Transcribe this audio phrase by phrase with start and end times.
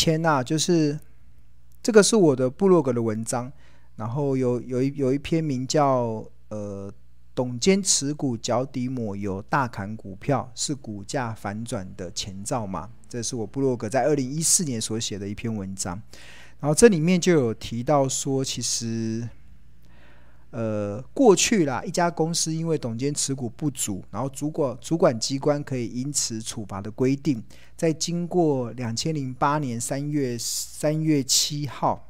[0.00, 0.98] 前啊，就是
[1.82, 3.52] 这个是我的部落格的文章，
[3.96, 6.92] 然后有有一有一篇名叫呃。
[7.32, 12.90] 董监持股脚底抹油，大砍股票是股价反转的前兆嘛？
[13.08, 16.02] 这是我部落格在二零一四年所写的一篇文章。
[16.58, 19.26] 然后这里面就有提到说，其实，
[20.50, 27.42] 呃，过去啦，一家公司因为董监持股不足，然后主管主管机关可以因此处罚的规定，
[27.76, 32.08] 在经过两千零八年三月三月七号。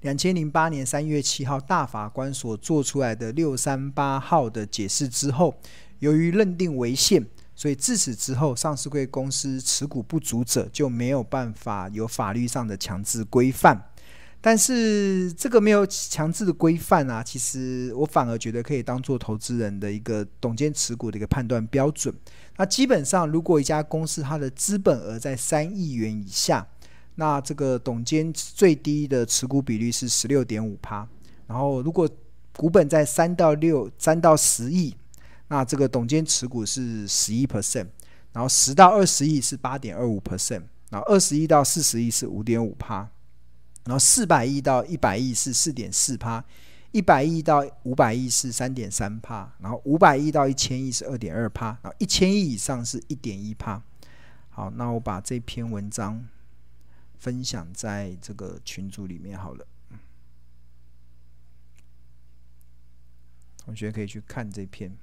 [0.00, 5.54] 两千零八年三月七号，大法官所做出来的六三八号的解释之后，
[5.98, 13.89] 由于认定违宪，所以自此之后，上市贵公司持股不足者就没有办法有法律上的强制规范。
[14.40, 22.14] 但是这个没有强制的规范啊，其实我反而觉得可以当做投资人的一个董监持股的一个判断标准。
[22.56, 26.66] 那基本上，如果一家公司它的资本额在三亿元以下，
[27.16, 31.06] 那这个董监最低的持股比率是十六点五趴，
[31.46, 32.08] 然后如果
[32.56, 34.94] 股本在三到六、三到十亿，
[35.48, 37.88] 那这个董监持股是十一 percent，
[38.32, 43.06] 然后十到二十亿是八点二五 percent，然后二十亿到四十亿是五点五趴，
[43.84, 46.44] 然后四百亿到一百亿是四点四趴，
[46.92, 53.82] 一百亿到五百亿是三点三趴，然后五百亿到一千亿是二点二趴，然后一千亿以上是一点一趴。
[54.48, 56.28] 好，那我把这篇文章。
[57.20, 59.66] 分享在这个群组里面好了，
[63.58, 64.96] 同学可以去看这篇，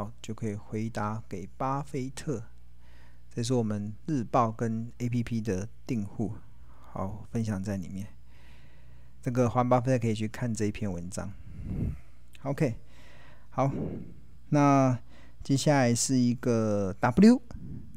[0.00, 2.42] 好，就可以回答给巴菲特。
[3.34, 6.32] 这是我们日报跟 APP 的订户，
[6.90, 8.06] 好，分享在里面。
[9.20, 11.30] 这个黄巴菲特可以去看这一篇文章。
[12.44, 12.76] OK，
[13.50, 13.70] 好，
[14.48, 14.98] 那。
[15.42, 17.40] 接下来是一个 W，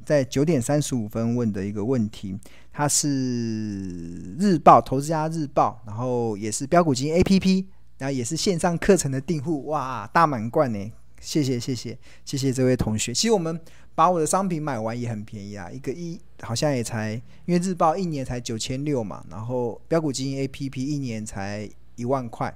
[0.05, 2.39] 在九点三十五分问的一个问题，
[2.71, 7.65] 它是日报投资家日报，然后也是标股金 APP，
[7.97, 10.91] 然后也是线上课程的订户，哇，大满贯呢！
[11.23, 13.13] 谢谢谢谢谢谢这位同学。
[13.13, 13.57] 其实我们
[13.95, 17.13] 把我的商品买完也很便宜啊，一个一好像也才，
[17.45, 22.53] 因为日报一年才九千六嘛，然后标股基金 APP 一年才一万块。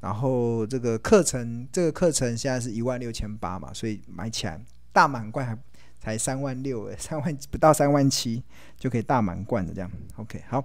[0.00, 4.60] 然后这个课程，这个课程现在是一万六千八嘛，所以买起来
[4.92, 5.58] 大满贯还
[5.98, 8.40] 才三万六，三万不到三万七
[8.78, 9.90] 就可以大满贯的这样。
[10.14, 10.64] OK，好，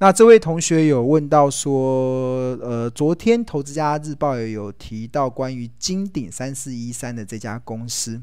[0.00, 8.22] 那这位同学有问到说，呃，昨天投资家日报也有提到关于金鼎三四一三的这家公司。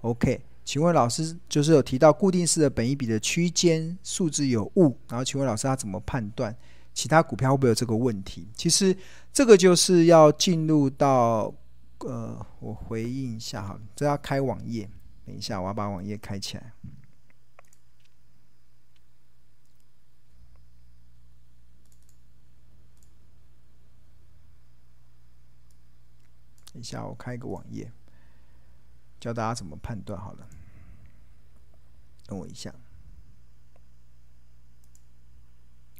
[0.00, 6.52] OK，请问老师就是有提到固定式的本益比的区间数字有误，然后请问老师他怎么判断？
[6.92, 8.48] 其他股票会不会有这个问题？
[8.56, 8.96] 其实
[9.32, 11.54] 这个就是要进入到
[12.00, 14.90] 呃，我回应一下哈，这要开网页，
[15.24, 16.72] 等一下我要把网页开起来。
[26.78, 27.90] 等一下我开一个网页，
[29.18, 30.48] 教大家怎么判断好了。
[32.24, 32.72] 等我一下，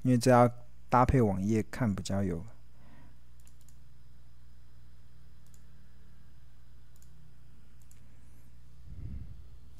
[0.02, 0.48] 因为这要。
[0.90, 2.42] 搭配网页看比较有。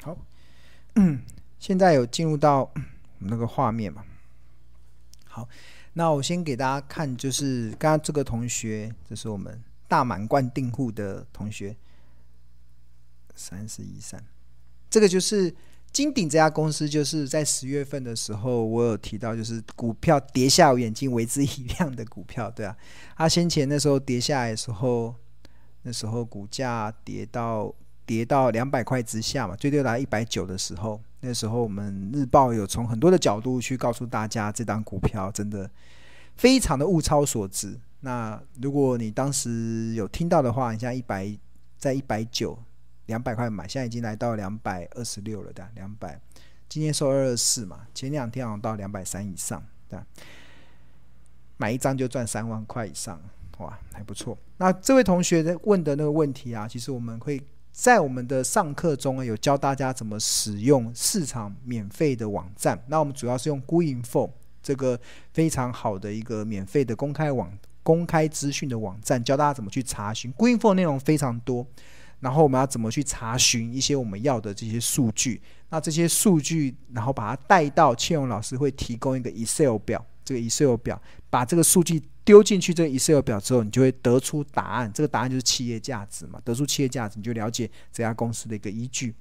[0.03, 0.19] 好，
[1.59, 2.75] 现在有进入到我
[3.21, 4.05] 们那个画面嘛？
[5.25, 5.49] 好，
[5.95, 11.77] 那我先给大家看，就是刚刚这个同学，这是我们大满贯订户的同学，
[13.35, 14.23] 三四一三，
[14.89, 15.53] 这个就是。
[15.91, 21.47] 金鼎这家公司就是在十月份的时候，我有提到，就是股票跌下我眼睛为之一
[21.79, 22.77] 亮的股票，对啊。
[23.17, 25.15] 它先前那时候跌下来的时候，
[25.83, 35.69] 那时候股价跌到跌到两百块之下嘛，最低达一百九的时候，那时候我们日报有从很多的角度去告诉大家，这档股票真的
[36.37, 37.81] 非常的物超所值。
[38.01, 41.37] 那如果你当时有听到的话，你像一百
[41.77, 42.59] 在一百九。
[43.09, 46.21] 两百块买，现在已经来到两百二十六了的，两百，
[46.69, 49.99] 今天收二二四嘛，前两天好像到两百三以上，对，
[51.57, 53.19] 买一张就赚三万块以上，
[53.61, 54.37] 哇，还不错。
[54.59, 57.43] 那这位同学在问的那个问题啊，其实我们会
[57.73, 62.79] 在我们的上课中有教大家怎么使用市场免费的网站。
[62.89, 64.31] 那我们主要是用 Gooinfo
[64.63, 65.01] 这个
[65.33, 67.51] 非常好的一个免费的公开网、
[67.89, 70.31] 公开资讯的网站，教大家怎么去查询。
[70.35, 71.67] Greenfoot 内容非常多。
[72.21, 75.41] 然后我们要怎么去查询一些我们要的这些数据？
[75.71, 81.01] 那这些数据，然后把它带到倩荣老师会提供一个 Excel 表，这个 Excel 表
[81.31, 84.93] 把这个数据丢进去这个 Excel 表之后，你就会得出答案。
[84.93, 89.15] 这个答案就是企业价值嘛，得出企业价值，你就了解这家公司的一个依据。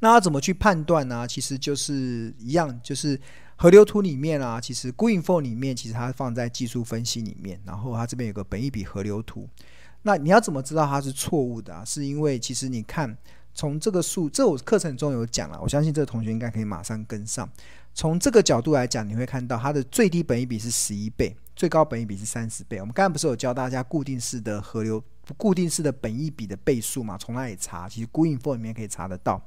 [0.00, 1.28] 那要怎么去判断呢？
[1.28, 3.20] 其实就是一样，就是
[3.62, 9.48] 河流图里面啊，其实 Greenfo 里面其实它放在技术分析里面，然后它这边有个本益比河流图。
[10.02, 11.84] 那你要怎么知道它是错误的啊？
[11.84, 13.16] 是因为其实你看
[13.54, 17.48] 从这个数，这我课程中有讲了，我相信这个同学应该可以马上跟上。
[17.94, 22.80] 从这个角度来讲，你会看到它的最低本益比是十一倍，最高本益比是三十倍。
[22.80, 25.00] 我们刚才不是有教大家固定式的河流、
[25.36, 27.16] 固定式的本益比的倍数嘛？
[27.16, 27.88] 从哪里查？
[27.88, 29.40] 其实 Greenfo 里面可以查得到。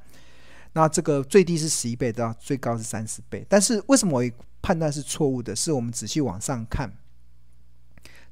[0.72, 3.44] 那这个最低是十一倍，到最高是三十倍。
[3.48, 4.30] 但是为什么我
[4.60, 5.54] 判断是错误的？
[5.54, 6.92] 是我们仔细往上看，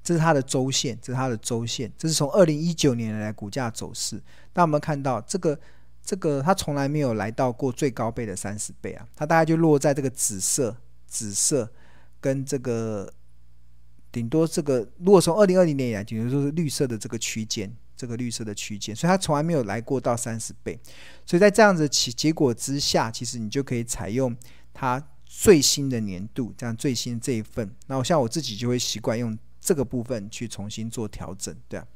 [0.03, 4.23] 这是它的周线，这是它的周线，这是从二零一九年来股价走势。
[4.55, 5.59] 那我们看到这个。
[6.07, 10.77] 这个它从来没有来到过最高倍的三十倍啊，它大概就落在这个紫色、
[11.07, 11.67] 紫色
[12.21, 13.11] 跟这个
[14.13, 20.79] 顶多这个，如果从二零二零年以来，顶多就是绿色的这个区间，这个绿色的区间，所以它从来没有来过到三十倍。
[21.25, 24.37] 所以在这样子结结果之下，其实你就可以采用
[24.73, 27.75] 它最新的年度，这样最新这一份。
[27.87, 31.87] 那我像我自己就会习惯用这个部分去重新做调整，对啊。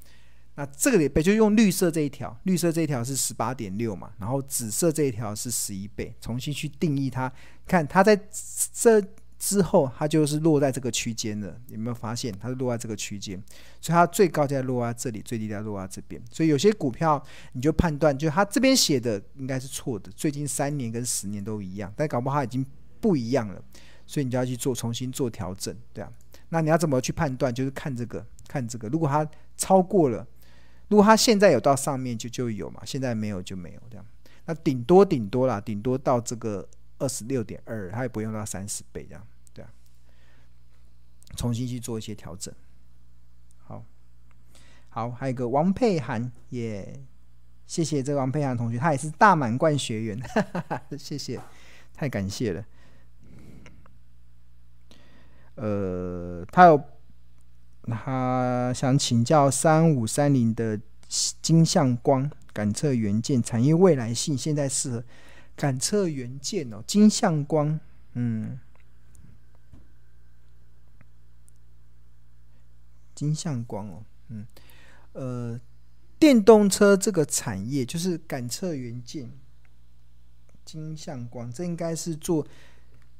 [0.55, 7.33] 那这个里边就用绿色这一条，绿色这一条是十八点六嘛，然后紫色这一条是十一倍，重新去定义它，
[7.65, 8.21] 看它在
[8.73, 9.01] 这
[9.39, 11.57] 之后，它就是落在这个区间了。
[11.69, 13.41] 有没有发现它是落在这个区间？
[13.81, 16.21] 所以它最高在落在这里，最低在落在这边。
[16.31, 22.65] 所以有些股票你就判断，就它这边写的应该是错的，最近三年跟十年都一样，但搞不好它已经
[23.01, 23.63] 不一样了，
[24.07, 26.13] 所以你就要去做重新做调整，对啊。
[26.49, 27.55] 那你要怎么去判断？
[27.55, 30.27] 就是看这个，看这个，如果它超过了。
[30.89, 34.07] 如果它现在有到上面就就有嘛，现在没有就没有这样。
[34.47, 36.67] 那顶多顶多啦，顶多到这个
[36.99, 39.71] 二十六点二，它也不用到三十倍这样，对啊。
[41.37, 42.53] 重新去做一些调整。
[43.59, 43.85] 好，
[44.89, 47.01] 好，还有一个王佩涵也
[47.67, 51.41] 谢谢这个王佩涵同学，他也是大满贯学员，哈哈哈，谢谢，
[51.95, 52.65] 太感谢了。
[55.55, 56.83] 呃，他有。
[57.91, 60.79] 他想请教三五三零的
[61.41, 65.05] 金相光感测元件产业未来性，现在适合
[65.59, 66.83] 感测元件哦。
[66.87, 67.79] 金相光，
[68.15, 68.59] 嗯，
[73.15, 74.47] 金相光哦，嗯，
[75.13, 75.61] 呃，
[76.19, 79.31] 电动车这个产业就是感测元件，
[80.65, 82.47] 金相光，这应该是做。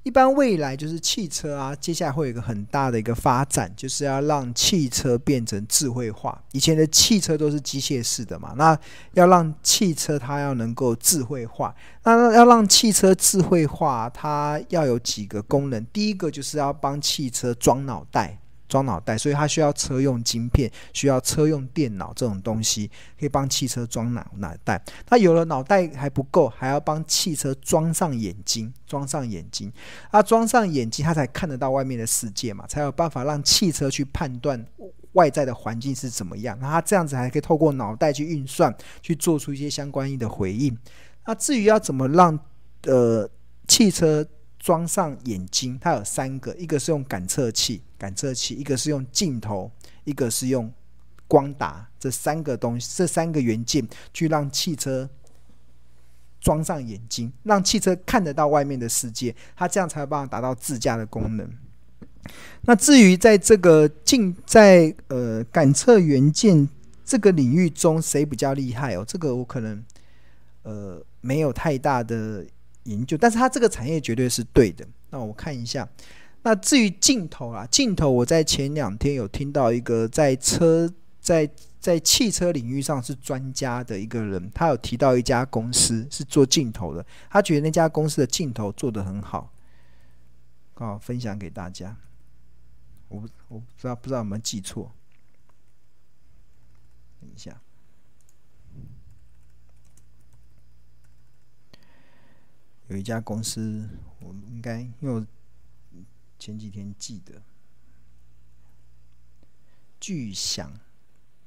[0.09, 6.43] 一般未来就是汽车啊，接下来会有一个很大的一个发展，就是要让汽车变成智慧化。
[6.53, 8.75] 以前的汽车都是机械式的嘛，那
[9.13, 11.75] 要让汽车它要能够智慧化，
[12.05, 15.85] 那要让汽车智慧化，它要有几个功能。
[15.93, 18.41] 第一个就是要帮汽车装脑袋。
[18.69, 24.81] 装脑袋，所以它需要车用晶片，需要车用电脑这种东西，可以帮汽车装脑脑袋。
[25.07, 29.73] 它有了脑袋还不够，还要帮汽车装上眼睛，装上眼睛。
[30.13, 34.65] 它装上眼睛，它才看得到外面的世界嘛，才有办法让汽车去判断
[35.13, 36.57] 外在的环境是怎么样。
[36.61, 40.77] 那它这样子还可以透过脑袋去运算，去做出一些相关的回应。
[41.27, 42.39] 那至于要怎么让
[42.85, 43.29] 呃
[43.67, 44.27] 汽车
[44.59, 47.83] 装上眼睛，它有三个，一个是用感测器。
[47.99, 49.69] 感测器，一个是用镜头，
[50.05, 50.73] 一个是用
[51.27, 53.85] 光达，这三个东西，这三个元件
[54.15, 55.11] 去让汽车
[56.41, 61.51] 装上眼睛，让汽车看得到外面的世界，它这样才有办法达到自驾的功能。
[62.63, 66.69] 那至于在这个镜在呃感测元件
[67.05, 69.05] 这个领域中，谁比较厉害哦？
[69.05, 69.83] 这个我可能
[70.63, 72.47] 呃没有太大的
[72.89, 74.87] 研究，但是它这个产业绝对是对的。
[75.11, 75.89] 那我看一下。
[76.43, 80.91] 那至于镜头啊，镜头我在前两天有听到一个在车
[81.21, 89.53] 在在汽车领域上是专家的一个人，他有提到一家公司是做镜头的，他觉得那家公司的镜头做得很好，
[90.75, 91.97] 好分享给大家。
[93.09, 94.93] 我不我不知道不知道有没有记错，
[97.21, 97.61] 等一下，
[102.89, 103.89] 有一家公司，
[104.21, 105.27] 我应该因为我。
[106.41, 107.43] 前几天记得，
[109.99, 110.73] 巨响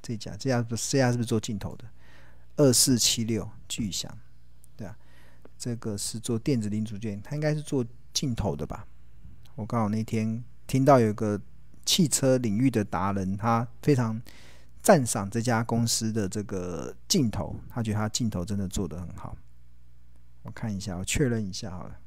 [0.01, 1.86] 这家这家不这家是不是做镜头的？
[2.57, 4.13] 二四七六巨响，
[4.75, 4.93] 对啊，
[5.57, 8.86] 这个是做电子零组件，他应该是做镜头的吧？
[9.55, 11.39] 我刚好那天听到有个
[11.86, 14.21] 汽车领域的达人，他非常
[14.81, 19.38] 赞赏这家公司的这个镜头，他觉得他镜头真的做得很好。
[20.43, 21.98] 我看一下，我确认一下好了。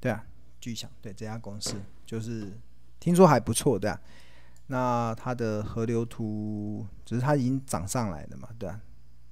[0.00, 0.24] 对啊，
[0.60, 1.74] 巨响，对这家公司
[2.06, 2.52] 就是
[3.00, 4.00] 听说还不错，对啊。
[4.68, 8.80] 那它的河流图只是它已经涨上来了嘛，对啊。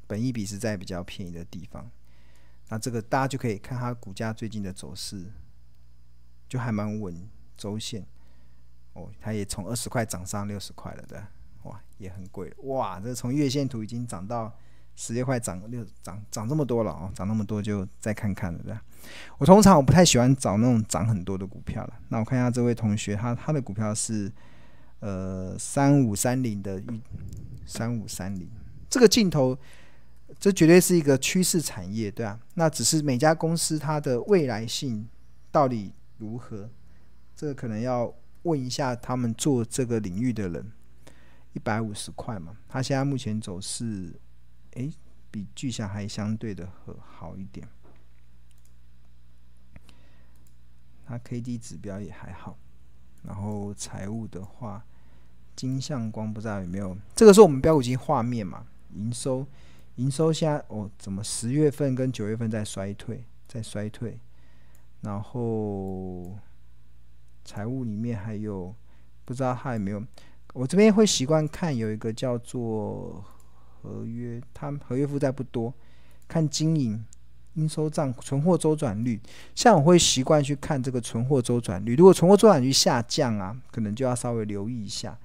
[0.08, 1.88] 本一比是在比较便宜的地方。
[2.68, 5.24] 那这个大家就可以看它股价最近的走势，
[6.48, 8.06] 就还蛮稳，周线
[8.94, 11.18] 哦，它也从二十块涨上六十块了，对，
[11.64, 14.52] 哇，也很贵，哇，这从月线图已经涨到。
[14.98, 18.82] 十六块涨六涨涨这么多了哦，涨那么多就再看看了，对吧？
[19.36, 21.92] 我通常我不太喜欢找那种涨很多的股票了。
[22.08, 24.32] 那我看一下这位同学，他他的股票是
[25.00, 26.82] 呃三五三零的
[27.66, 28.48] 三五三零，
[28.88, 29.54] 这个镜头，
[30.38, 32.38] 这绝对是一个趋势产业，对啊。
[32.54, 35.08] 那只是每家公司它的未来性
[35.50, 36.68] 到底如何，
[37.34, 38.12] 这个可能要
[38.42, 40.72] 问一下他们做这个领域的人。
[41.52, 44.12] 一百五十块嘛，他现在目前走势。
[44.72, 44.92] 诶，
[45.30, 47.66] 比巨享还相对的和好一点，
[51.06, 52.58] 它 K D 指标也还好，
[53.22, 54.84] 然后财务的话，
[55.54, 58.66] 金相光不知道有没有，这个是我们标股金画面嘛？
[58.92, 59.46] 营收，
[59.96, 64.18] 营收现在哦，怎么十月份跟九月份在衰退，在衰退，
[65.02, 66.38] 然后
[67.44, 68.74] 财务里面还有
[69.24, 70.02] 不知道它有没有，
[70.54, 73.24] 我这边会习惯看有一个叫做。
[73.82, 75.72] 合约，他合约负债不多，
[76.26, 77.04] 看经营
[77.54, 79.20] 应收账存货周转率。
[79.54, 85.16] 像我会习惯去看这个存货周转率，如果存货周转率下降啊，可能就要稍微留意一下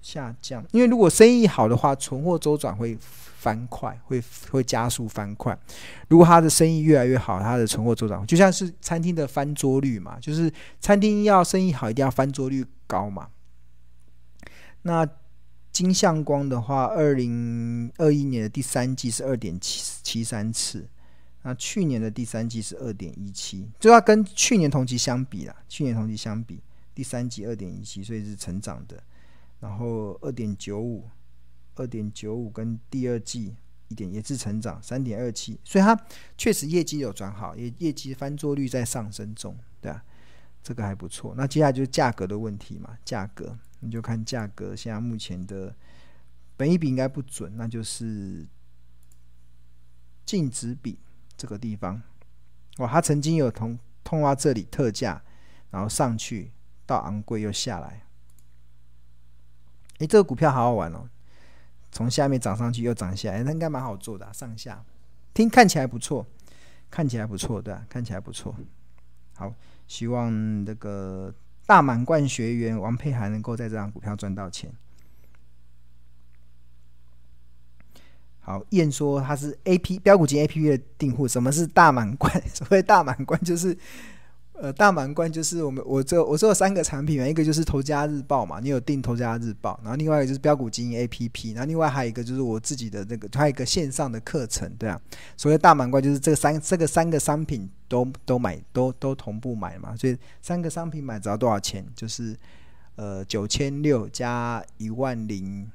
[0.00, 0.64] 下降。
[0.72, 5.58] 因为如果生意好的话，存货周转会翻快，会会加速翻快。
[6.08, 13.28] 如果他的生意越来越好，他的存货周转就像是餐厅的翻桌率嘛，就是餐厅要生意好，一定要翻桌率高嘛。
[14.82, 15.06] 那
[15.72, 20.86] 金相光的话，二零二一年的第三季是二点七七三次，
[21.42, 25.54] 那去年的第三季是二点一七，就要跟去年同期相比啦。
[25.68, 26.60] 去年同期相比，
[26.94, 29.02] 第三季二点一七，所以是成长的。
[29.60, 31.08] 然后二点九五，
[31.76, 33.54] 二点九五跟第二季
[33.88, 35.98] 一点也是成长，三点二七，所以它
[36.36, 40.02] 确实业绩有转好，业业绩翻桌率在上升中，对啊，
[40.62, 41.34] 这个还不错。
[41.36, 43.58] 那接下来就是价格的问题嘛，价格。
[43.82, 45.74] 你就看价格，现在目前的
[46.54, 48.46] 本一比应该不准，那就是
[50.26, 50.98] 净值比
[51.34, 52.02] 这个地方。
[52.76, 55.22] 哇，它曾经有通通过这里特价，
[55.70, 56.52] 然后上去
[56.84, 58.02] 到昂贵又下来。
[60.00, 61.08] 诶，这个股票好好玩哦，
[61.90, 64.84] 从下面涨上去又涨下来，那应该蛮好做的，上下
[65.32, 66.26] 听看起来不错，
[66.90, 68.54] 看起来不错，对啊，看起来不错。
[69.34, 69.54] 好，
[69.86, 71.32] 希望这个。
[71.66, 74.72] 大满贯学员王佩涵能够在这张股票赚到钱。
[78.40, 81.28] 好，燕说他是 A P 标股金 A P P 的订户。
[81.28, 82.28] 什么是大满贯？
[82.52, 83.78] 所谓大满贯就是。
[84.62, 95.00] 呃，大满贯就是我们我这我做三个产品嘛，一个就是头家日报嘛，你有订头家日报，然后另外一个就是标股精英 A P P，然后另外还有一个就是我自己的那个，还有一个线上的课程，对啊。
[95.34, 101.82] 所谓大满贯就是这三这个三个商品都都买都都同步买嘛，所以三个商品买只要多少钱？
[101.96, 102.36] 就是
[102.96, 105.66] 呃九千六加一万零，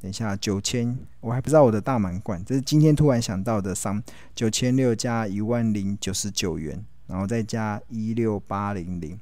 [0.00, 4.02] 等一下九千，我还不知道我的大满贯，这是今天突然想到的商，
[4.34, 6.82] 九千六加一万零九十九元。
[7.10, 9.18] 然后再加一六八零零，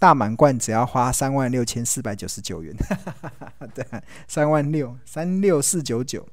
[0.00, 2.74] 大满贯只要花三万六千四百九十九元，
[3.72, 6.26] 对啊，三万六三六四九九，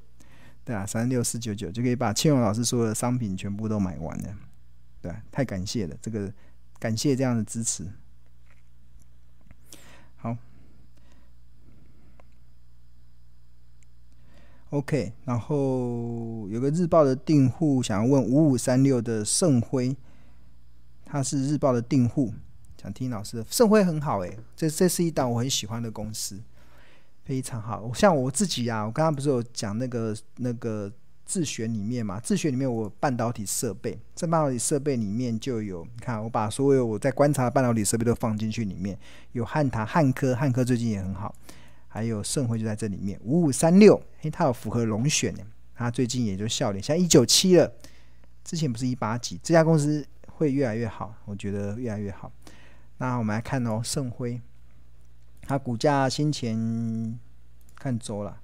[0.64, 4.34] 对啊，三六四九九就可以把庆荣老师说的商品全部都买完了，
[5.00, 6.32] 对，太感谢了，这个
[6.80, 7.86] 感谢这样的支持。
[10.16, 10.36] 好
[14.70, 19.96] ，OK，然后有个日报的订户想要问五五三六的盛辉。
[21.10, 22.32] 他是日报的订户，
[22.80, 26.38] 想听老师的盛辉很好诶、欸，这这是一档我很喜欢的公司，
[27.24, 27.90] 非常好。
[27.94, 30.92] 像我自己啊，我刚刚不是有讲那个那个
[31.24, 32.20] 自选里面嘛？
[32.20, 38.98] 自选里面我半导体设备，这半导体设备里面就有，你看我把所有我在观察的半导体设备都放进去里面，
[39.32, 41.34] 有汉唐、汉科，汉科最近也很好，
[41.88, 45.42] 还有盛辉就在这里面，五五三六，诶，它有符合龙选的，
[45.74, 47.72] 它最近也就笑脸，像一九七了，
[48.44, 50.06] 之前不是一八几，这家公司。
[50.38, 52.30] 会越来越好，我觉得越来越好。
[52.98, 54.40] 那我们来看哦，盛辉，
[55.42, 57.18] 它股价先前
[57.74, 58.38] 看周了，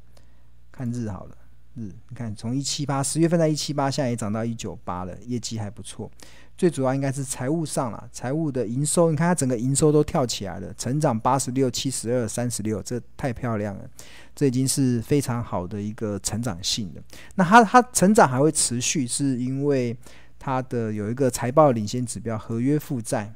[0.73, 1.37] 看日好了，
[1.75, 6.11] 日你看从一七八十月份在一七八，现在也涨到一九八了，业绩还不错。
[6.59, 13.89] 最主要应该是财务上了，财务的营收，你看它整个营收都跳起来了，成长八十六、七十二、三十六，这太漂亮了，
[14.35, 17.01] 这已经是非常好的一个成长性的。
[17.37, 19.97] 那它它成长还会持续，是因为。
[20.45, 23.33] 它的有一个财报领先指标，合约负债，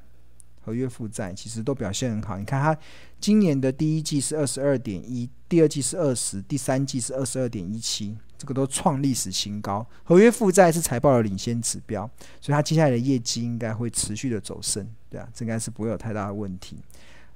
[0.60, 2.36] 合约负债其实都表现很好。
[2.36, 2.78] 你看它
[3.18, 9.86] 今年的第一季是二十二点一，第二季是二十，第三季是二十二点一七，这个都创历史新高。
[10.04, 12.02] 合约负债是财报的领先指标，
[12.42, 16.76] 所以它接下来的业绩应该会持续的走升，对啊，这应该是不会有太大的问题。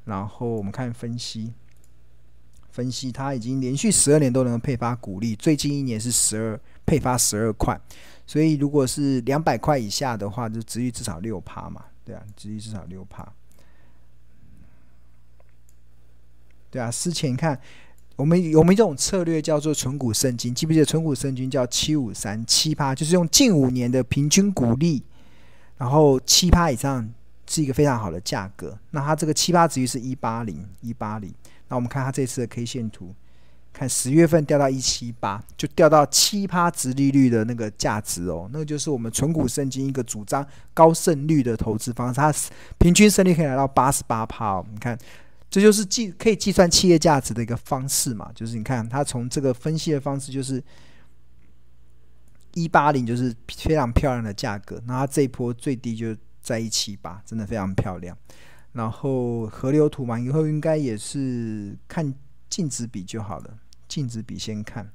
[0.05, 1.51] 然后我们看分析，
[2.71, 7.81] 分析它已经连续十二年都能配发股利，最近一年是十二配发十二块。
[8.27, 13.31] 所以，如果是两百块以下的话，就殖利率至少六趴嘛，对啊，殖利率至少六趴，
[16.71, 16.91] 对啊。
[16.91, 17.61] 之前看
[18.17, 25.03] 我们我们这种策略叫做存股圣经，记不记得存股圣经叫七五三七趴，就是用近五年的平均股利，
[25.77, 27.13] 然后七趴以上
[27.47, 28.79] 是一个非常好的价格。
[28.93, 31.35] 那它这个七趴殖利率是一八零一八零，
[31.69, 33.15] 那我们看它这次的 K 线图。
[33.73, 42.33] 看十月份掉到一七八，就掉到七趴值利率的那个价值哦，那个就是我们存股圣经一个主张高胜率的投资方式，它
[42.79, 44.67] 平均胜率可以来到八十八趴哦。
[44.71, 44.97] 你看，
[45.51, 50.63] 这就是计可以计算企业价值的一个方式嘛，就是你看它从这个分析的方式，就是
[52.55, 58.17] 一八零就是非常漂亮的价格，那它这一波最低就在一七八，真的非常漂亮。
[58.73, 62.15] 然后河流图嘛，以后应该也是看
[62.49, 63.59] 净值比就好了。
[63.93, 64.91] 净值比先看，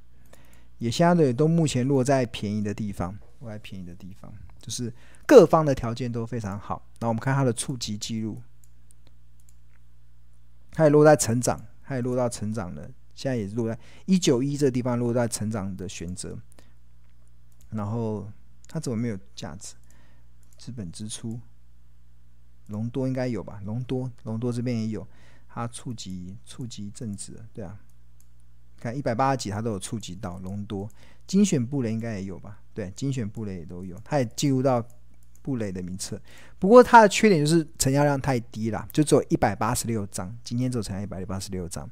[0.80, 4.92] 也相对都目前落在便宜的地方，落在便宜的地方，就是
[5.28, 6.84] 各方的条件都非常好。
[6.98, 8.42] 那我们看它的触及记录，
[10.72, 13.78] 它也落在成长，它也落到成长了，现在也是落在
[14.08, 16.36] 一九一这地方，落在成长的选择。
[17.70, 18.28] 然后
[18.68, 19.76] 它怎么没有价值？
[20.58, 21.40] 资本支出，
[22.66, 23.62] 隆多应该有吧？
[23.64, 25.08] 隆多，隆多这边也有，
[25.48, 27.80] 它触及触及正值，对啊。
[28.94, 30.90] 一百八十几，它都有触及到隆多
[31.26, 32.60] 精选布雷应该也有吧？
[32.74, 34.86] 对，精选布雷也都有，它也进入到
[35.42, 36.22] 布雷的名册。
[36.60, 41.90] 不过它的缺点就是成交量太低了，就只有一百八十六张，今天只有成交一百八十六张。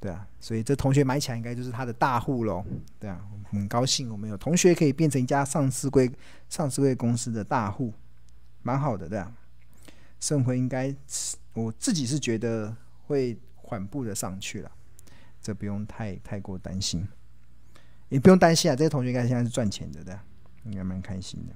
[0.00, 2.64] 对啊，所以这同学买起来应该就是他的大户喽。
[2.98, 6.10] 对啊，很高兴我们有同学可以变成一家上市柜
[6.48, 7.92] 上市柜公司的大户，
[8.62, 9.32] 蛮好的，对啊。
[10.20, 10.94] 盛辉应该
[11.52, 12.74] 我自己是觉得
[13.06, 14.70] 会缓步的上去了。
[15.44, 17.06] 这不用太太过担心，
[18.08, 18.74] 也不用担心啊。
[18.74, 20.16] 这些同学应该现在是赚钱的，对，
[20.64, 21.52] 应该蛮开心的。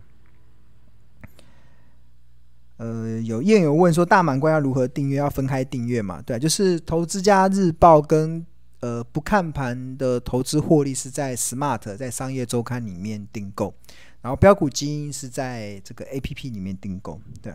[2.77, 5.16] 呃，有业友问说，大满贯要如何订阅？
[5.16, 6.20] 要分开订阅嘛？
[6.20, 8.44] 对，就是投资家日报跟
[8.81, 13.74] 呃不看盘的投资获利是在 Smart 在商业周刊里面订购，
[14.20, 17.18] 然后标股基因是在这个 APP 里面订购。
[17.40, 17.55] 对，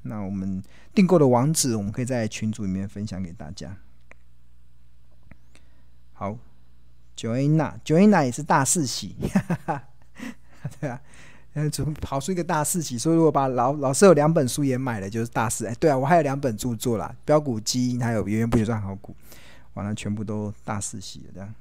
[0.00, 0.62] 那我们
[0.94, 3.76] 订购的网址，我们可以在群组里面分享给大家。
[6.18, 6.36] 好
[7.16, 9.84] ，Joanna，Joanna 也是大四喜， 哈哈，
[10.80, 11.00] 对啊，
[11.54, 12.98] 嗯，怎么跑出一个大四喜？
[12.98, 15.64] 所以如果把老老师有两本书也买了，就是大四。
[15.66, 19.14] 哎，对啊，我还有两本著作啦，《标股基因》还有《源源不绝赚好股》，
[19.74, 21.54] 完了全部都大四喜了，这样。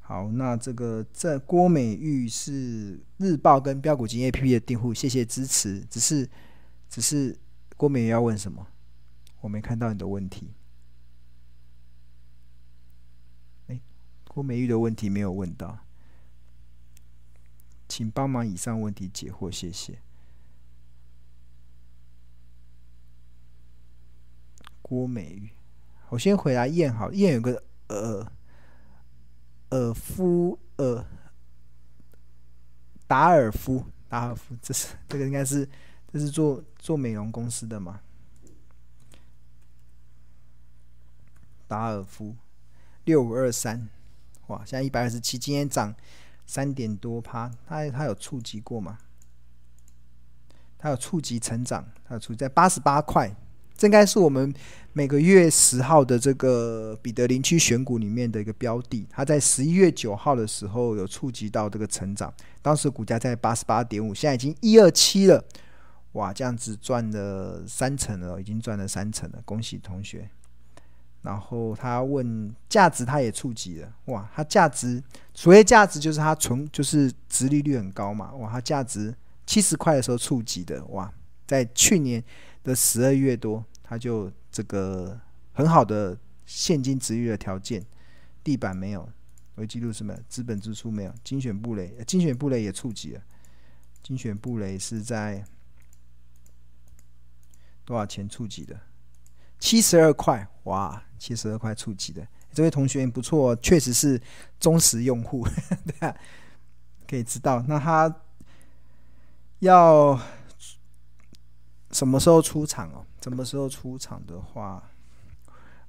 [0.00, 5.80] 好，那这个这郭美玉是日报跟标股基因 APP 的订户，谢谢支持。
[5.88, 6.28] 只是，
[6.90, 7.38] 只是
[7.76, 8.66] 郭美玉要问什么？
[9.40, 10.50] 我没看到你的问题。
[14.34, 15.78] 郭美玉的问题没有问到，
[17.88, 20.00] 请帮忙以上问题解惑，谢谢。
[24.82, 25.50] 郭美玉，
[26.08, 28.28] 我先回答燕好，燕有个呃
[29.70, 31.06] 尔夫呃
[33.06, 35.64] 达尔夫达尔夫，这是这个应该是
[36.12, 38.00] 这是做做美容公司的吗？
[41.68, 42.34] 达尔夫
[43.04, 43.88] 六五二三。
[44.48, 45.94] 哇，现在一百二十七，今天涨
[46.46, 48.98] 三点多趴，它它有触及过吗？
[50.78, 53.34] 它有触及成长，它有触及在八十八块，
[53.74, 54.52] 这应该是我们
[54.92, 59.06] 每个月十号的这个彼得林区选股里面的一个标的。
[59.08, 65.42] 它在十一月九号的时候有触及到这个成长，当时股价在八十八点五，现在已经一二七了。
[66.12, 70.30] 哇，这样子赚了三成了，已经赚了三成了，恭喜同学。
[71.24, 74.30] 然后他问价值，他也触及了哇！
[74.34, 78.50] 它价值所谓价值就是它存就是殖利率很高嘛哇！
[78.50, 81.10] 它价值七十块的时候触及的哇，
[81.46, 82.22] 在去年
[82.62, 85.18] 的十二月多，它就这个
[85.54, 87.82] 很好的现金殖利率的条件，
[88.42, 89.08] 地板没有，
[89.54, 93.22] 我记录什么，资本支出没有，精选布雷精选布雷也触及了，
[94.02, 95.42] 精选布雷是在
[97.86, 98.78] 多少钱触及的？
[99.58, 101.02] 七十二块哇！
[101.18, 104.20] 七十二块触及的这位同学不错，确实是
[104.60, 105.46] 忠实用户，
[105.86, 106.14] 对啊，
[107.08, 107.64] 可以知道。
[107.66, 108.14] 那他
[109.60, 110.20] 要
[111.90, 113.06] 什么时候出场哦？
[113.22, 114.82] 什么时候出场的话，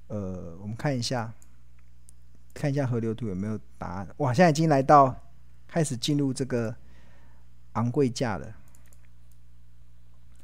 [0.06, 1.30] 呃，我们看一下，
[2.54, 4.08] 看一下河流图有没有答案。
[4.16, 5.14] 哇，现在已经来到
[5.68, 6.74] 开始进入这个
[7.74, 8.54] 昂贵价了，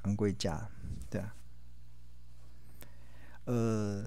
[0.02, 0.68] 昂贵价，
[3.44, 4.05] 呃。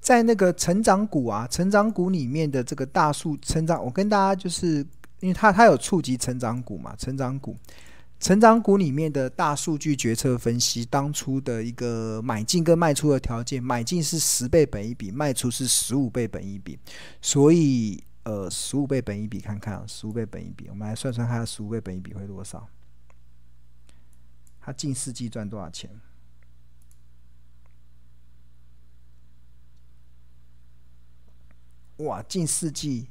[0.00, 4.86] 在那个成长股啊，成长股里面的这个大数成长，我跟大家就是，
[5.20, 7.56] 因为它它有触及成长股嘛，成长股，
[8.20, 16.78] 成长股里面的大数据决策分析，当初的一个买进跟卖出的条件，买进是十倍本一笔，卖出是十五倍本一笔，
[17.22, 22.68] 所以呃，十五倍本一笔看看啊，十五倍本一笔，我们来算算看，十五倍本一笔会多少？
[24.60, 25.88] 它近四季赚多少钱？
[31.98, 33.08] 哇，近四季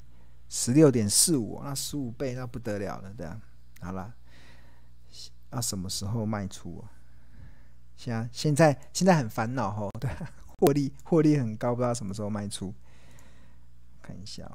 [0.50, 3.42] 十六点四五，那十五倍那不得了了，对啊，
[3.80, 4.14] 好了，
[5.50, 6.92] 那什么时候卖出啊？
[7.96, 12.74] 现在现在现在很烦恼吼，对啊，获利获利很高，不知道什么时候卖出。
[14.02, 14.52] 看一下，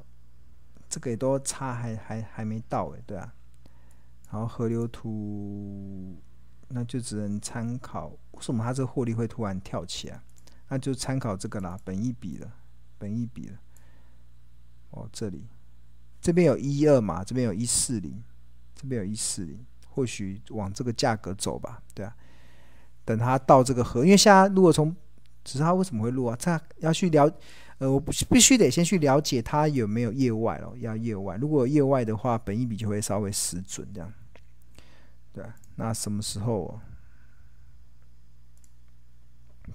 [0.87, 3.33] 这个也都差还还还没到哎，对啊。
[4.31, 6.15] 然后河流图，
[6.67, 10.21] 那就只能参考，为什么它这个获利会突然跳起来？
[10.67, 12.53] 那就参考这个啦，本一比了，
[12.99, 13.57] 本一比了。
[14.91, 15.45] 哦，这里
[16.21, 18.23] 这边有一二嘛，这边有一四零，
[18.75, 22.15] 这边有一四零，或许往这个价格走吧，对啊。
[23.05, 24.95] 等它到这个河，因为现在如果从，
[25.43, 26.37] 只是它为什么会落啊？
[26.39, 27.31] 它要去了，
[27.79, 31.35] 呃，我不必须得先去了解它有没有业外了，要业外。
[31.37, 34.13] 如果业外的话，本一笔就会稍微失准这样。
[35.33, 36.83] 对啊，那什么时候啊？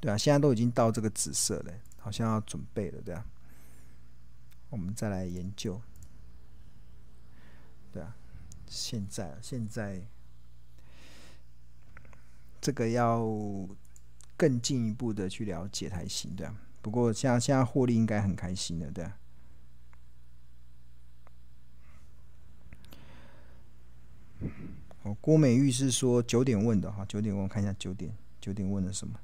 [0.00, 3.24] 对啊，现在都已经到这个紫色了，好像要准备了，对啊。
[4.74, 5.80] 我们再来研究，
[7.92, 8.16] 对啊，
[8.66, 10.02] 现在现在
[12.60, 13.24] 这个要
[14.36, 16.60] 更进一步的去了解才行，对啊。
[16.82, 19.18] 不过像现在获利应该很开心的，对啊。
[25.04, 29.20] 哦，郭美玉是说九点问的哈，九点问看一下九点九点问的什么？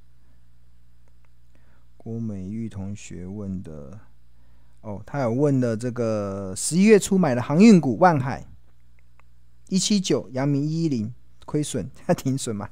[1.97, 3.99] 郭美玉同学问的。
[4.83, 8.47] 哦，他有问的这个十一月初买的航运股万海
[9.69, 11.13] 一七九，阳明一一零
[11.45, 12.69] 亏损，他停损嘛？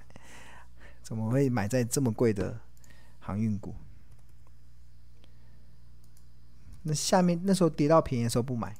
[1.02, 2.58] 怎么会买在这么贵的
[3.18, 3.74] 航运股？
[6.82, 8.74] 那下面那时候跌到便宜的时候不买？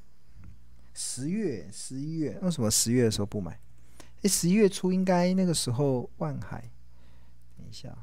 [0.95, 3.61] 十月、十一月，为什么十月的时候不买？
[4.23, 6.71] 哎，十一月初应该那个时候万海，
[7.57, 7.97] 等一下。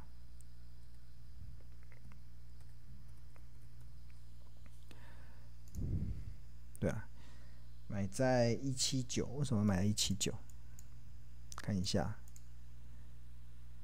[6.80, 7.08] 对啊，
[7.96, 10.34] 买在一七九，为什么买在一七九？
[11.56, 12.18] 看一下，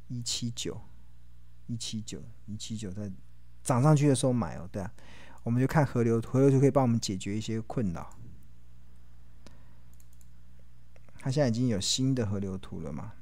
[0.09, 0.81] 一七九，
[1.67, 3.09] 一七九，一七九，在
[3.63, 4.67] 涨上去的时候买哦。
[4.69, 4.93] 对啊，
[5.43, 8.13] 我们就看河流，河流就可以帮我们解决一些困扰。
[11.19, 13.13] 它现在已经有新的河流图了嘛？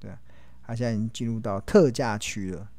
[0.00, 0.20] 对啊，
[0.64, 2.72] 它现在已经进入到特价区了。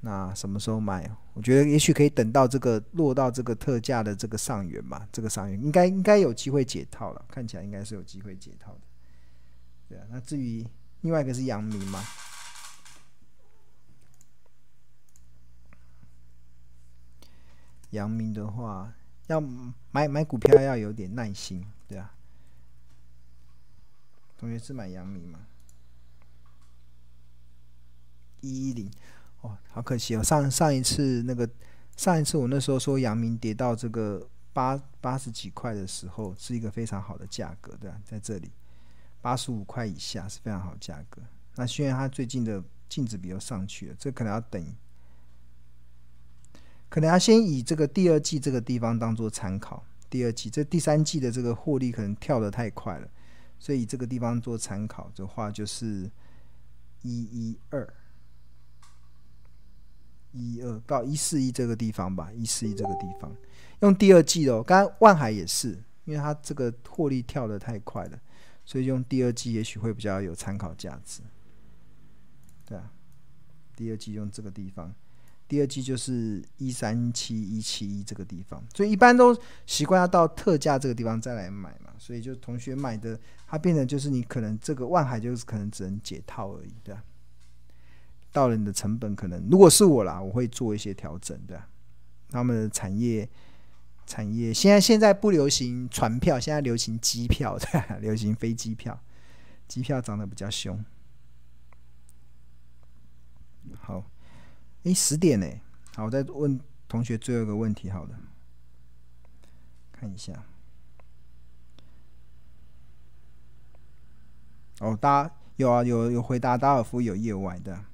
[0.00, 1.10] 那什么时候买？
[1.34, 5.06] 我觉得也许可以等到这个落到这个特价的这个上缘吧。
[5.10, 8.80] 这个上缘应该应该有机会解套了，看起来应该是有机会解套的。
[9.88, 10.64] 对啊，那至于
[11.00, 12.02] 另外一个是阳明嘛？
[17.90, 18.92] 阳明的话，
[19.28, 19.40] 要
[19.90, 22.14] 买买股票要有点耐心，对啊。
[24.36, 25.40] 同学是买阳明吗？
[28.40, 28.90] 一一零。
[29.42, 30.22] 哦，好可惜哦！
[30.22, 31.48] 上上一次那个
[31.96, 37.96] 上一次我那时候说阳明跌到这个八八十几块的时候，是一个非常好的价格，对吧？
[38.04, 38.50] 在这里
[39.20, 41.22] 八十五块以下是非常好价格。
[41.54, 44.74] 那虽然它最近的净值比较上去了，这可能要等，
[46.88, 49.84] 可能要先以这个第二季这个地方当做参考。
[50.10, 53.08] 第二季这第三季的这个获利可能跳得太快了，
[53.58, 56.10] 所以这个地方做参考的话，就是
[57.02, 57.94] 一一二。
[60.32, 63.34] 一二到一四一这个地方吧，一四一这个地方
[63.80, 64.62] 用第二季哦。
[64.62, 65.70] 刚刚万海也是，
[66.04, 68.18] 因为它这个获利跳得太快了，
[68.64, 71.22] 所以用第二季也许会比较有参考价值。
[72.66, 72.92] 对啊，
[73.74, 74.94] 第二季用这个地方，
[75.48, 79.36] 第二季就是一三七一七一这个地方，所以一般都
[79.66, 81.92] 习惯要到特价这个地方再来买嘛。
[81.98, 87.02] 所以就同学买的，它变成就是你可能这个万海就是可能只能解套而已，对啊。
[88.32, 91.62] 到了你的成本可能，如果是我啦，我会做一些调整的。
[92.30, 93.28] 他们的产业，
[94.06, 99.00] 产业现在现在不流行船票，现在流行机票，对， 流行飞机票。
[99.66, 100.82] 机票涨得比较凶。
[103.78, 104.04] 好，
[104.84, 105.46] 诶，十点呢？
[105.94, 108.18] 好，我再问同学最后一个问题，好了，
[109.92, 110.32] 看一下。
[114.80, 117.84] 哦，大有啊，有有回答，达尔夫有业外的。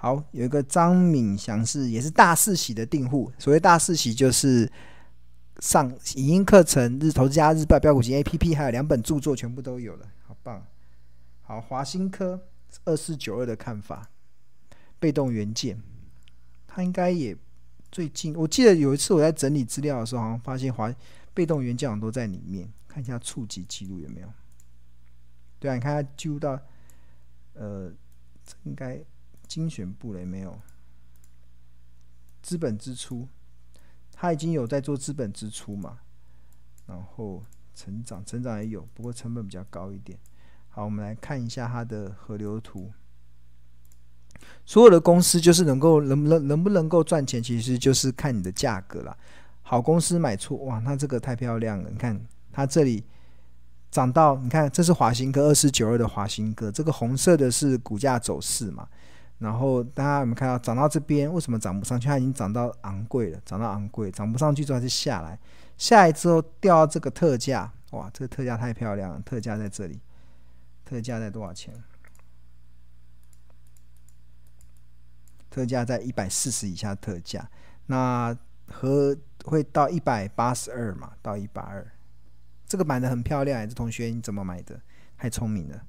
[0.00, 3.32] 好，有一个张敏祥是也是大四喜的订户。
[3.36, 4.70] 所谓大四喜，就是
[5.58, 10.64] 上影音课程、日投资家日报、标股型 A P P，还有两本著作，全部都有了，好棒。
[11.42, 12.40] 好，华新科
[12.84, 14.08] 二四九二的看法，
[15.00, 15.82] 被动元件，
[16.68, 17.36] 他应该也
[17.90, 20.94] 最近，我记得有一次我在整理资料的时候，好像发现华
[21.34, 24.28] 被动元件好像都在里面，看一下触及记录有没有。
[25.58, 26.56] 对啊，你看他记录到，
[27.54, 27.90] 呃，
[28.62, 29.02] 应该。
[29.48, 30.60] 精选布雷没有？
[32.40, 33.26] 资本支出，
[34.12, 35.98] 他已经有在做资本支出嘛？
[36.86, 37.42] 然后
[37.74, 40.18] 成长，成长也有，不过成本比较高一点。
[40.68, 42.92] 好，我们来看一下它的河流图。
[44.64, 49.16] 所有的公司就是能够能不能能不能够赚钱，其实就是看你的价格了。
[49.62, 51.90] 好公司买错，哇，那这个太漂亮了！
[51.90, 52.18] 你看
[52.52, 53.04] 它这里
[53.90, 58.88] 涨到，你看这是华新科二四九二的华新科，这个红色的是股价走势嘛？
[59.38, 61.32] 然后大家有没有看到涨到这边？
[61.32, 62.08] 为什么涨不上去？
[62.08, 65.38] 它已经涨到昂贵了，涨到昂贵，涨不上去之后还是下来，
[65.76, 70.00] 下来之后掉到这个特价，哇，这个特价太漂亮了，特价在这里，
[70.84, 71.72] 特价在多少钱？
[75.48, 77.48] 特价在一百四十以下特价，
[77.86, 81.12] 那和会到一百八十二嘛？
[81.22, 81.86] 到一百二，
[82.66, 84.80] 这个买的很漂亮，这同学你怎么买的？
[85.16, 85.82] 太聪明了。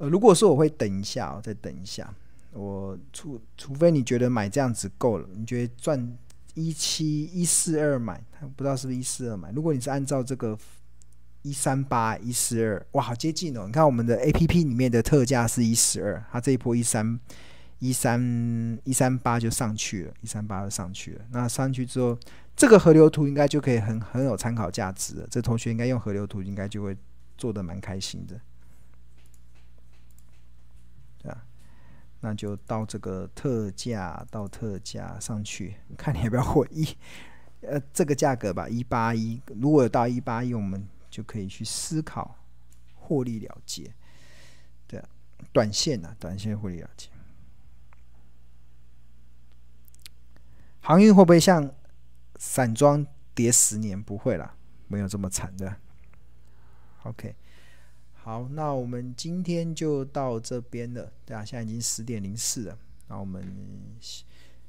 [0.00, 2.12] 呃，如果说我会等一下，我再等一下。
[2.52, 6.16] 我除除非你觉得买这样子够了，你觉得赚
[6.54, 8.18] 一七一四二买，
[8.56, 9.52] 不知道是不是一四二买。
[9.52, 10.58] 如果你是按照这个
[11.42, 13.64] 一三八一四二，哇，好接近哦！
[13.66, 17.20] 你看我们的 A P P 里面的特价是一四二，它这一波一三
[17.78, 21.20] 一三一三八就上去了，一三八就上去了。
[21.30, 22.18] 那上去之后，
[22.56, 25.28] 这个河流图应该就可以很很有参考价值了。
[25.30, 26.96] 这同学应该用河流图，应该就会
[27.36, 28.40] 做的蛮开心的。
[32.20, 36.86] 那就到这个特价，到特价上去，看你要不要回一，
[37.62, 39.40] 呃，这个价格吧，一八一。
[39.46, 42.36] 如果有到一八一，我们就可以去思考
[42.94, 43.90] 获利了结。
[44.86, 45.02] 对，
[45.52, 47.08] 短线啊，短线获利了结。
[50.82, 51.72] 航运会不会像
[52.36, 54.00] 散装跌十年？
[54.02, 54.54] 不会啦，
[54.88, 55.76] 没有这么惨的。
[57.04, 57.34] OK。
[58.22, 62.78] 好，那我们今天就到这边了，对啊，现在已经十点零四了。
[63.08, 63.42] 那我们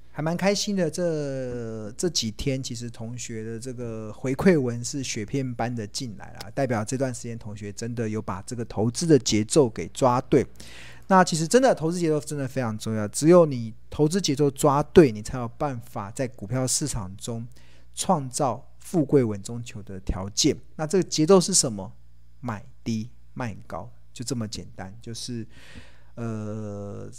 [0.10, 10.46] 还蛮开心的，这这几天其实同学的这个回馈文是雪片般的进来了，代表这段时间同学真的有把这个投资的节奏给抓对。
[11.08, 17.46] 那其实真的投资节奏真的非常重要，只有你投资节奏抓对，你才有办法在股票市场中
[17.94, 20.58] 创造富贵稳中求的条件。
[20.78, 21.92] 那这个节奏是什么？
[22.40, 23.10] 买低。
[23.34, 25.48] 卖高就这么简单，就是，
[26.16, 27.10] 呃，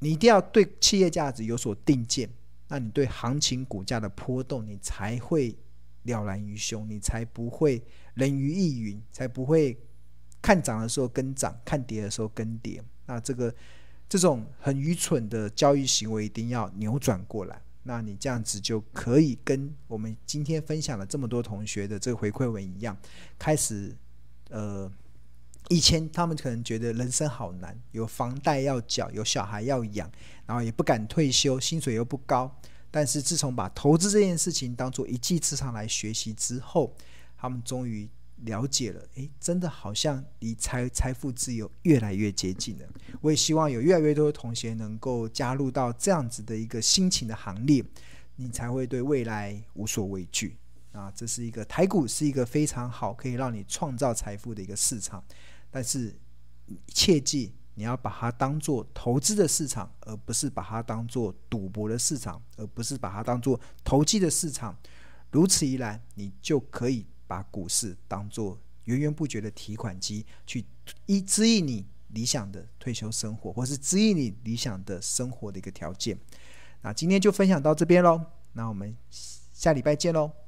[0.00, 2.28] 你一定要对企业价值有所定见，
[2.66, 5.56] 那你对行情股价的波动，你才会
[6.02, 7.80] 了然于胸，你才不会
[8.14, 9.78] 人云亦云，才不会
[10.42, 12.82] 看涨的时候跟涨，看跌的时候跟跌。
[13.06, 13.54] 那这个
[14.08, 17.62] 这种很愚蠢的交易行为，一定要扭转过来。
[17.84, 22.96] 那你这样子就可以跟我们今天分享了这么多同学的这个回馈文一样，
[23.38, 23.94] 开始，
[24.50, 24.90] 呃。
[25.68, 30.10] 以前他们可能觉得人生好难，有房贷要缴，有小孩要养，
[30.46, 32.54] 然后也不敢退休，薪水又不高。
[32.90, 36.94] 但是自从把投资这件事情当做一技之长来学习之后，
[37.36, 38.08] 他们终于
[38.44, 42.86] 了解了，诶，真的好像离财财富自由越来越接近了。
[43.20, 47.84] 我也希望有越来越多的同学能够加入到这样子的一个心情的行列，
[48.36, 50.56] 你才会对未来无所畏惧。
[50.92, 55.22] 啊，这是一个台股是一个非常好可以让你创造财富的一个市场。
[55.70, 56.18] 但是
[56.88, 64.76] 切记，你要把它当做投资的市场，而不是把它当做赌博的市场，而不是把它当做投机的市场。
[65.30, 70.64] 如此一来，你就可以把股市当做源源不绝的提款机，去
[71.06, 76.18] 一指引你理想的退休生活，或是指引你理想的生活的一个条件。
[76.80, 78.20] 那今天就分享到这边喽，
[78.54, 78.96] 那我们
[79.52, 80.47] 下礼拜见喽。